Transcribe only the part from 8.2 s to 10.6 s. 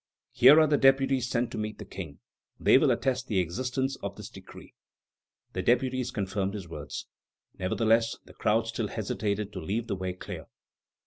the crowd still hesitated to leave the way clear.